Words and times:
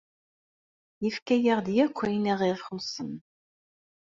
Yefka-yaɣ-d 1.03 1.67
akk 1.85 1.97
ayen 2.05 2.31
i 2.31 2.33
ɣ-ixuṣṣen. 2.39 3.13